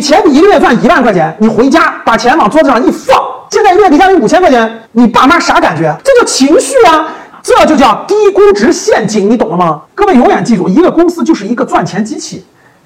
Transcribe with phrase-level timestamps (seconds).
[0.00, 3.14] 以前你一个月赚一万块钱，你回家把钱往桌子上一放，
[3.50, 5.94] 现在一个月给家里五千块钱，你爸妈啥感觉？
[6.02, 7.06] 这叫情绪啊！
[7.42, 9.82] 这就叫低估值陷阱，你懂了吗？
[9.94, 12.42] 各位永远记住，一个公司就是一个赚钱机器，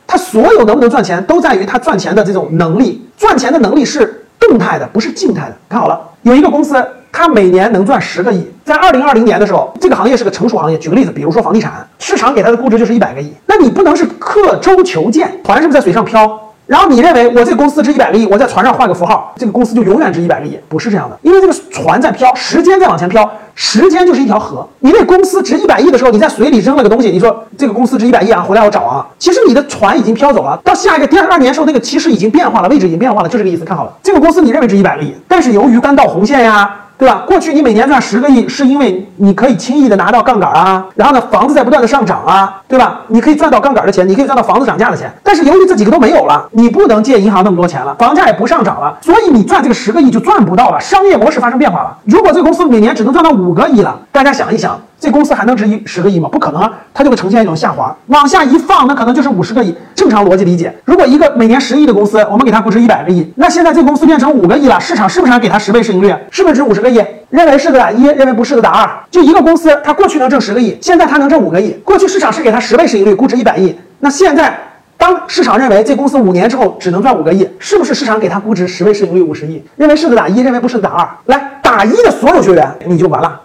[0.08, 3.08] 它所有能不能赚钱，都在于它赚钱的这种能力。
[3.16, 5.56] 赚钱的能力是动态的，不是静态的。
[5.68, 10.76] 看好了，有一个公司，它每年能赚十个亿，在二零二零年的时候，这个行业是个成熟行业。
[10.78, 16.40] 举个例子，比如说房地产，市场给它的估值就是一百个亿，那你不能是刻舟求剑，船是不是在水上漂？
[16.66, 20.58] 然后你认为我这个公司值一百个亿，我在船上换个符号，这个公司就永远值一百个亿？
[20.68, 24.66] 不是这样的，因为这个船在飘，时间在往前飘，时间就是一条河。
[24.80, 29.06] 你那公司值一百亿的时候，你在水里扔了个东西，你说这个公司值一百亿啊，回来我找啊。
[29.18, 33.64] 其实你的船已经飘走了，到下一个第二年的时候，那个其实已经变化了，位置已经变化了，就这个意思。
[33.64, 36.80] 看好了，这个公司你认为值一百个亿，但是由于干道红线呀。
[36.96, 37.24] 对吧？
[37.26, 43.00] 过去你每年赚十个亿，是因为你可以轻易的拿到杠杆啊，然后呢，房子在不断的上涨啊，对吧？
[43.08, 45.12] 你可以赚到杠杆的钱，你可以赚到房子涨价的钱。
[45.22, 51.98] 但是由于这几个都没有了，你不能借银行那么多钱了，房价也不上涨了，所以你赚这个十个亿就赚不到了，商业模式发生变化了。
[52.04, 54.78] 如果这个公司每年只能赚到五个亿了，大家想一想。
[55.04, 56.30] 这公司还能值一十个亿吗？
[56.32, 59.76] 不可能啊，它就会呈现一种下滑，往下一放，那可能就是五十个亿。
[59.94, 66.14] 正常逻辑理解，如果一个每年十亿的公司，我们给它估值一百个亿，那现在这公司变成五个亿了，市场是不是还给它十倍市盈率？
[66.30, 67.04] 是不是值五十个亿？
[67.28, 68.90] 认为是的打一，认为不是的打二。
[69.10, 71.72] 就一个公司，它过去能挣十个亿，现在它能挣五个亿。
[71.84, 73.76] 过去市场是给它十倍市盈率，估值一百亿。
[74.00, 74.58] 那现在
[74.96, 79.62] 当市场认为这公司五年之后只能赚五个亿，是不是市场给它估值十倍市盈率五十亿？
[79.76, 81.06] 认为是的打一，认为不是的打二。
[81.26, 83.40] 来打一的所有学员，你就完了。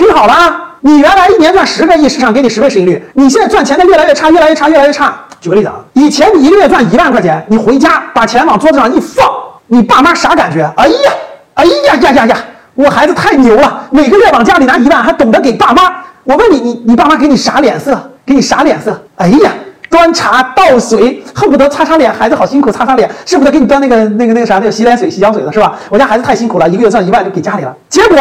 [0.00, 0.76] 听好了啊！
[0.80, 5.14] 你原来一年赚十个亿，市场给你十倍市盈率，你现在赚钱的越来越差，越来越差，越来越差。
[5.42, 9.26] 举个例子啊，以前你一个月赚一万块钱，你回家把钱往桌子上一放，
[9.66, 10.62] 你爸妈啥感觉？
[10.78, 11.12] 哎呀，
[11.52, 12.36] 哎呀呀呀呀！
[12.74, 15.92] 我孩子太牛了，每个月往家里拿一万，还懂得给爸妈。
[16.24, 18.10] 我问你，你你爸妈给你啥脸色？
[18.24, 18.98] 给你啥脸色？
[19.16, 19.52] 哎呀，
[19.90, 25.74] 端茶倒水，恨不得擦擦脸，孩子好辛苦，擦擦脸，是不得给你端那个那个那个啥那个洗脸水、洗脚水的是吧？
[25.90, 28.16] 我家孩子太辛苦了，一个月赚一万就给家里了，结果。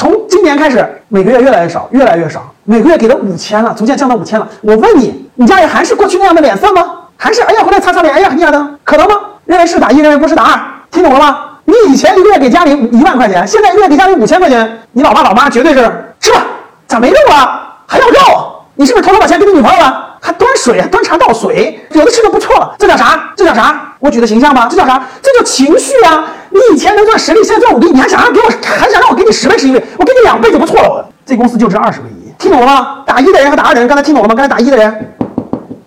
[0.00, 4.48] 从今年开始，每个月越来越少，越来越少，每个月给了五千了，逐渐降到五千了。
[4.62, 7.00] 我问你，你家里还是过去那样的脸色吗？
[7.18, 8.66] 还是哎呀回来擦擦脸，哎呀你咋的？
[8.82, 9.14] 可能吗？
[9.44, 10.58] 认为是打一，认为不是打二，
[10.90, 11.38] 听懂了吗？
[11.66, 15.80] 你以前一个月给家里一万块钱，现在一个月给家里五千块钱，你老爸老妈绝对是
[16.18, 16.46] 吃吧？
[16.86, 17.76] 咋没肉啊？
[17.86, 18.16] 还要肉？
[18.76, 20.16] 你是不是偷偷把钱给你女朋友了？
[20.18, 22.74] 还端水，端茶倒水，有的吃就不错了。
[22.78, 23.20] 这叫啥？
[23.36, 23.89] 这叫啥？
[24.00, 24.66] 我举的形象吗？
[24.70, 25.02] 这叫啥？
[25.22, 26.26] 这叫情绪啊！
[26.48, 29.74] 你以前能赚十亿，现在赚五亿，你还想让给我，还想让我给你十倍十亿？
[29.74, 30.88] 我给你两倍就不错了。
[30.88, 33.04] 我这公司就值二十个亿，听懂了吗？
[33.06, 34.34] 打一的人和打二的人，刚才听懂了吗？
[34.34, 35.14] 刚才打一的人，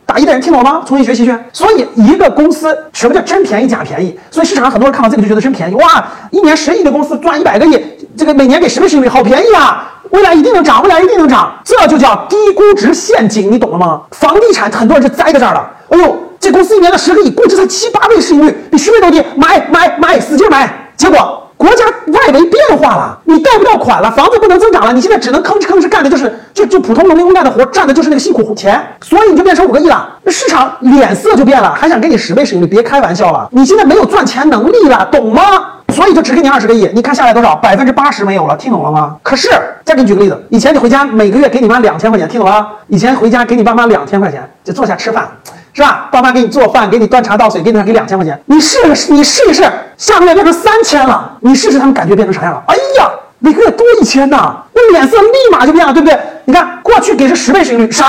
[0.05, 0.83] 打一的人听懂了吗？
[0.85, 1.35] 重新学习去。
[1.51, 4.17] 所以一个公司什么叫真便宜假便宜？
[4.29, 6.05] 所以市场上很多人看到这个就觉得真便宜哇！
[6.29, 7.83] 一年十亿的公司赚一百个亿，
[8.15, 9.89] 这个每年给十倍市盈率，好便宜啊！
[10.11, 14.01] 未来一定能涨，未来一定能涨，这就叫低估值陷阱，你懂了吗？
[14.11, 15.67] 房地产很多人就栽在这儿了。
[15.89, 16.15] 哎呦！
[16.43, 20.89] 这公司一年的十个亿，估值才七八倍市盈率，比十倍都低，买买买，使劲买！
[20.97, 30.05] 结果国家外围变化了，你贷不到款了，房子不能增长了，你现在只能吭哧吭哧干的就是就就普通农民工干的活，赚的就是那个辛苦钱，所以你就变成五个亿了。
[30.23, 32.67] 那市场脸色就变了，还想给你十倍市盈率？
[32.67, 35.41] 别开玩笑了，你现在没有赚钱能力了，懂吗？
[35.93, 37.55] 所以就只给你二十个亿，你看下来多少？
[37.55, 39.15] 百分之八十没有了，听懂了吗？
[39.23, 39.49] 可是
[39.85, 42.67] 再给你举个例子，以前你回家每个月给你妈两千块钱，听懂了？
[42.89, 45.29] 以前回家给你爸妈两千块钱，就坐下吃饭。
[45.73, 46.07] 是吧？
[46.11, 49.63] 爸妈给你做饭，给你端茶倒水，给你给两千块钱，你试试，你试一试，
[49.97, 52.63] 下个月变成三千了，你试试他们感觉变成啥样了？
[52.67, 56.17] 哎呀，每个月多一千呐，那脸色立马就变了，对不对？
[56.45, 58.05] 你看过去给是十倍市盈率，啥？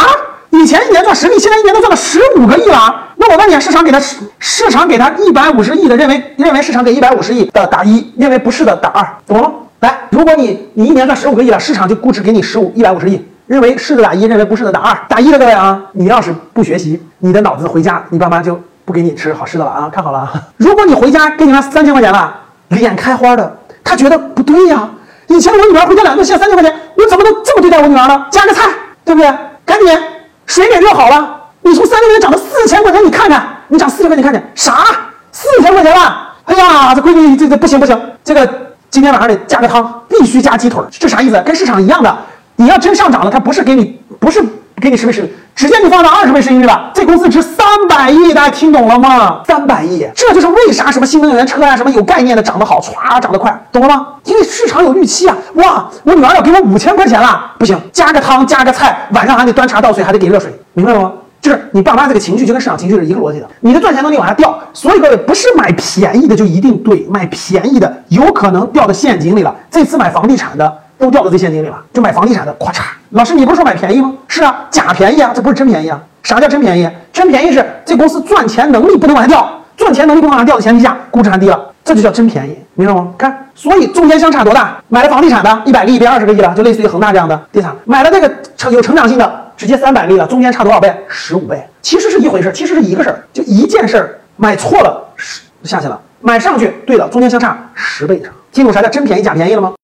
[0.50, 2.94] 以前一年赚十亿，现在一年都赚了十五个亿了。
[3.16, 9.54] 那我问你，市场给他市市场给他一百五十亿的，认为认为市场给一百五十亿的打一，认为不是的打二，懂了吗？
[9.80, 13.24] 来，如果你你一年赚十五个亿了，市场就估值给你十五一百五十亿。
[13.46, 14.96] 认为是的打一，认为不是的打二。
[15.08, 19.90] 打一的各位啊，你要是不学习，你的脑子回家，你爸妈就不给你吃好吃的了啊！
[19.92, 22.34] 看好了啊，如果你回家给你妈三千块钱了，
[22.68, 24.88] 脸开花的，他觉得不对呀。
[25.28, 28.26] 以前我女儿回家两顿，现在三千块钱，我怎么能这么对待我女儿呢？
[28.30, 28.62] 加个菜，
[29.04, 29.30] 对不对？
[29.66, 29.98] 赶紧
[30.46, 34.84] 水给热好了，你从三千块钱涨到四千块钱，你看看，你涨四千块钱，看见啥？
[35.32, 36.28] 四千块钱了！
[36.44, 38.48] 哎呀，这闺女这这不行不行，这个
[38.88, 41.42] 今天晚上得加个汤，必须加鸡腿，这啥意思？
[41.44, 42.16] 跟市场一样的。
[42.56, 44.42] 你要真上涨了，它不是给你，不是
[44.80, 46.90] 给你十倍市盈率，直接就放到二十倍市盈率了。
[46.94, 49.40] 这公司值三百亿，大家听懂了吗？
[49.46, 54.06] 三百亿，这就是为啥什么新能源车啊，什么有概念的涨得好，歘涨得快，懂了吗？
[54.24, 55.36] 因为市场有预期啊。
[55.54, 61.12] 哇，我女儿要给我五千块钱了，不行，加个汤，加个菜，晚上还得端茶倒水，还得给热水，明白了吗？
[61.40, 64.58] 就是你爸妈这个情绪就跟市场情绪是一个逻辑的，你的赚钱能力往下掉。
[64.72, 69.54] 所以各位不是买便宜的就一定对，买便宜的有可能掉到陷阱里了。
[69.70, 70.78] 这次买房地产的。
[71.04, 72.82] 都掉到这陷阱里了，就买房地产的，咵嚓！
[73.10, 74.12] 老师，你不是说买便宜吗？
[74.26, 76.00] 是啊，假便宜啊，这不是真便宜啊。
[76.22, 76.88] 啥叫真便宜？
[77.12, 83.08] 真便宜是这公司赚钱能力不能往下掉，赚钱能力不能往上掉的前提下，估值还低了，这就叫真便宜，明白吗？
[83.18, 84.82] 看，所以中间相差多大？
[84.88, 90.90] 买了房地产的，一百个亿变二十个亿了，就类似于恒大这样的地产；买了这个成有成长性的，直接三百个亿了，中间差多少倍？
[91.06, 99.74] 十五倍，其实是一回事，其实是一个事儿，就一件事儿，买错了十下去了，买上去对了，中间相差十倍以上，听懂啥叫真便宜假便宜了吗？